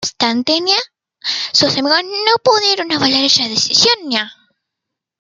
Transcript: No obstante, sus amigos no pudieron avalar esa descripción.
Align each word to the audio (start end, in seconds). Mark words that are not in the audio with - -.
No 0.03 0.07
obstante, 0.07 0.59
sus 1.53 1.73
amigos 1.77 1.99
no 2.03 2.33
pudieron 2.43 2.91
avalar 2.91 3.23
esa 3.23 3.47
descripción. 3.47 4.17